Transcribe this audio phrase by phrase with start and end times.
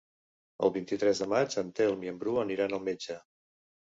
[0.67, 3.21] El vint-i-tres de maig en Telm i en Bru aniran al metge.